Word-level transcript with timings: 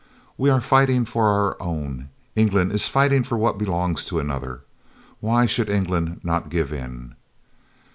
We 0.35 0.49
are 0.49 0.61
fighting 0.61 1.05
for 1.05 1.27
our 1.27 1.61
own, 1.61 2.09
and 2.09 2.09
England 2.35 2.71
is 2.71 2.87
fighting 2.87 3.21
for 3.23 3.37
what 3.37 3.59
belongs 3.59 4.03
to 4.05 4.17
another. 4.19 4.61
Why 5.19 5.45
should 5.45 5.69
England 5.69 6.21
not 6.23 6.49
give 6.49 6.73
in?" 6.73 7.13